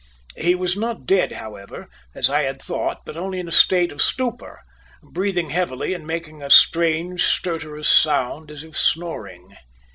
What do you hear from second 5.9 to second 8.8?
and making a strange stertorous sound as if